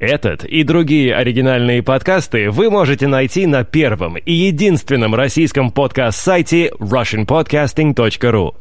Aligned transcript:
Этот 0.00 0.44
и 0.44 0.62
другие 0.62 1.14
оригинальные 1.14 1.82
подкасты 1.82 2.50
вы 2.50 2.70
можете 2.70 3.06
найти 3.06 3.44
на 3.46 3.64
первом 3.64 4.16
и 4.16 4.32
единственном 4.32 5.14
российском 5.14 5.70
подкаст-сайте 5.70 6.70
russianpodcasting.ru. 6.80 8.54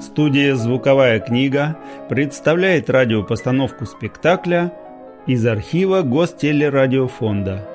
Студия 0.00 0.54
«Звуковая 0.54 1.20
книга» 1.20 1.76
представляет 2.08 2.88
радиопостановку 2.88 3.84
спектакля 3.84 4.72
из 5.26 5.44
архива 5.44 6.00
Гостелерадиофонда. 6.00 7.73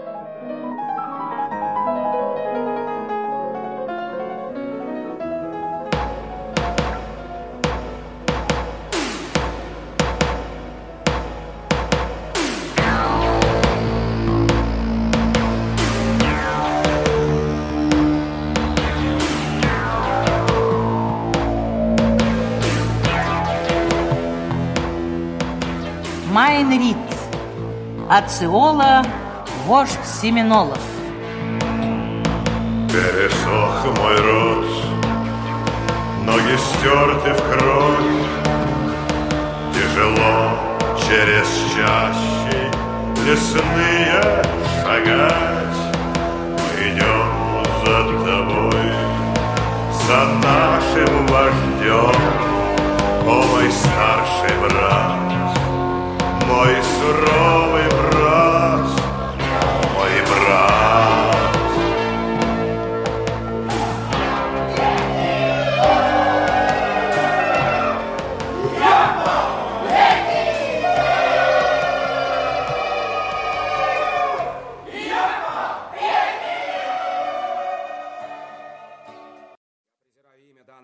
Майн 26.31 26.71
Рид. 26.71 26.97
Ациола, 28.07 29.03
вождь 29.65 30.05
Семенолов. 30.05 30.81
Пересох 32.91 33.85
мой 33.97 34.17
рот, 34.17 34.65
ноги 36.25 36.55
стерты 36.57 37.33
в 37.33 37.41
кровь, 37.49 38.27
Тяжело 39.73 40.51
через 40.97 41.47
чащи 41.73 42.61
лесные 43.25 44.43
шагать. 44.83 45.81
Мы 46.57 46.89
идем 46.89 47.29
за 47.85 47.99
тобой, 48.25 48.91
за 50.07 50.19
нашим 50.47 51.27
вождем, 51.27 52.21
О, 53.25 53.43
мой 53.51 53.71
старший 53.71 54.57
брат, 54.61 55.18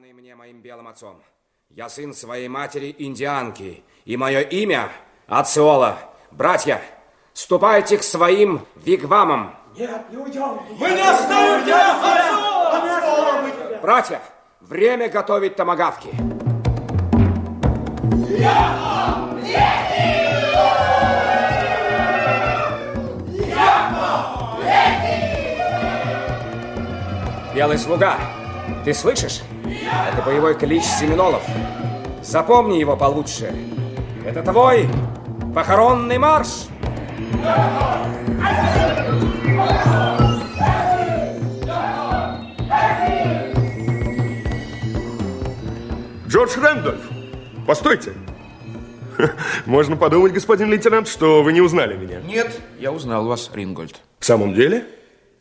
данное 0.06 0.22
мне 0.22 0.36
моим 0.36 0.62
белым 0.62 0.88
отцом. 0.88 1.20
Я 1.70 1.90
сын 1.90 2.14
своей 2.14 2.48
матери 2.48 2.96
индианки, 3.00 3.84
и 4.06 4.18
мое 4.18 4.42
имя 4.42 4.92
Ациола. 5.26 5.98
Братья, 6.30 6.80
ступайте 7.34 7.98
к 7.98 8.04
своим 8.04 8.68
вигвамам. 8.76 9.56
Мы 9.76 9.80
не 9.80 11.02
оставим 11.02 11.66
тебя, 11.66 11.96
Братья, 13.82 14.22
время 14.62 15.10
готовить 15.10 15.56
томагавки. 15.56 16.10
Белый 27.56 27.80
слуга, 27.80 28.20
ты 28.84 28.94
слышишь? 28.94 29.42
Это 29.64 30.22
боевой 30.26 30.56
клич 30.56 30.84
Семенолов. 30.84 31.44
Запомни 32.22 32.78
его 32.78 32.96
получше. 32.96 33.54
Это 34.26 34.44
твой 34.44 34.90
похоронный 35.54 36.18
марш. 36.18 36.68
Джордж 46.28 46.58
Рэндольф, 46.60 47.02
постойте. 47.66 48.14
Можно 49.66 49.96
подумать, 49.96 50.34
господин 50.34 50.70
лейтенант, 50.70 51.08
что 51.08 51.44
вы 51.44 51.54
не 51.54 51.62
узнали 51.62 51.96
меня. 51.96 52.20
Нет, 52.22 52.60
я 52.80 52.92
узнал 52.92 53.26
вас, 53.26 53.50
Рингольд. 53.54 54.02
В 54.20 54.26
самом 54.26 54.54
деле? 54.54 54.86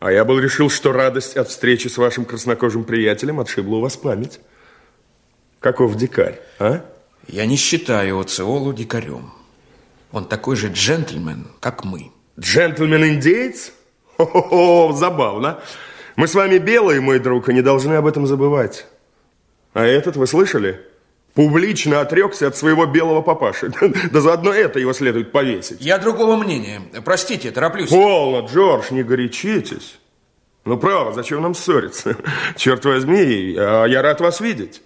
А 0.04 0.12
я 0.12 0.26
был 0.26 0.38
решил, 0.38 0.68
что 0.68 0.92
радость 0.92 1.34
от 1.34 1.48
встречи 1.48 1.88
с 1.88 1.96
вашим 1.96 2.26
краснокожим 2.26 2.84
приятелем 2.84 3.40
отшибла 3.40 3.76
у 3.78 3.80
вас 3.80 3.96
память. 3.96 4.38
Каков 5.60 5.96
дикарь, 5.96 6.40
а? 6.58 6.84
Я 7.26 7.46
не 7.46 7.56
считаю 7.56 8.20
Оциолу 8.20 8.74
дикарем. 8.74 9.32
Он 10.12 10.26
такой 10.28 10.56
же 10.56 10.68
джентльмен, 10.68 11.46
как 11.58 11.86
мы. 11.86 12.12
Джентльмен-индеец? 12.38 13.72
Хо-хо-хо, 14.18 14.92
забавно. 14.92 15.60
Мы 16.16 16.28
с 16.28 16.34
вами 16.34 16.58
белые, 16.58 17.00
мой 17.00 17.18
друг, 17.18 17.48
и 17.48 17.54
не 17.54 17.62
должны 17.62 17.94
об 17.94 18.06
этом 18.06 18.26
забывать. 18.26 18.84
А 19.72 19.86
этот, 19.86 20.16
вы 20.16 20.26
слышали? 20.26 20.82
Публично 21.34 22.00
отрекся 22.00 22.46
от 22.46 22.56
своего 22.56 22.86
белого 22.86 23.20
папаши. 23.20 23.72
Да 24.12 24.20
заодно 24.20 24.52
это 24.52 24.78
его 24.78 24.92
следует 24.92 25.32
повесить. 25.32 25.80
Я 25.80 25.98
другого 25.98 26.36
мнения. 26.36 26.80
Простите, 27.04 27.50
тороплюсь. 27.50 27.90
Полно, 27.90 28.46
Джордж, 28.46 28.92
не 28.92 29.02
горячитесь. 29.02 29.98
Ну, 30.64 30.78
право, 30.78 31.12
зачем 31.12 31.42
нам 31.42 31.54
ссориться? 31.54 32.16
Черт 32.56 32.84
возьми, 32.84 33.54
а 33.58 33.84
я 33.86 34.00
рад 34.00 34.20
вас 34.20 34.40
видеть. 34.40 34.82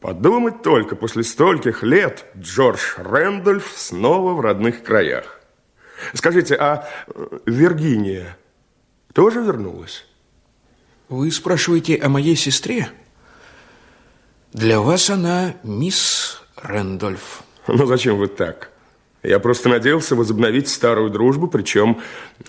Подумать 0.00 0.62
только, 0.62 0.94
после 0.94 1.24
стольких 1.24 1.82
лет 1.82 2.26
Джордж 2.38 2.94
Рэндольф 2.96 3.72
снова 3.74 4.34
в 4.34 4.40
родных 4.40 4.84
краях. 4.84 5.40
Скажите, 6.14 6.54
а 6.54 6.88
э, 7.08 7.38
Виргиния 7.46 8.36
тоже 9.12 9.40
вернулась? 9.40 10.06
Вы 11.08 11.30
спрашиваете 11.30 11.96
о 11.96 12.08
моей 12.08 12.36
сестре? 12.36 12.88
Для 14.56 14.80
вас 14.80 15.10
она 15.10 15.54
мисс 15.64 16.40
Рэндольф. 16.56 17.42
Ну, 17.66 17.84
зачем 17.84 18.16
вы 18.16 18.26
так? 18.26 18.70
Я 19.22 19.38
просто 19.38 19.68
надеялся 19.68 20.16
возобновить 20.16 20.70
старую 20.70 21.10
дружбу, 21.10 21.46
причем 21.46 22.00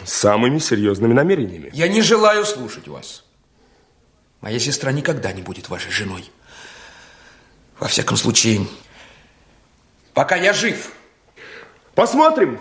с 0.06 0.13
самыми 0.13 0.59
серьезными 0.59 1.12
намерениями. 1.13 1.69
Я 1.73 1.90
не 1.90 2.01
желаю 2.01 2.45
слушать 2.45 2.88
вас. 2.88 3.25
Моя 4.40 4.57
сестра 4.57 4.94
никогда 4.94 5.34
не 5.34 5.41
будет 5.41 5.68
вашей 5.68 5.91
женой. 5.91 6.31
Во 7.78 7.90
всяком 7.90 8.16
случае, 8.16 8.66
пока 10.13 10.38
я 10.38 10.53
жив. 10.53 10.94
Посмотрим. 11.94 12.57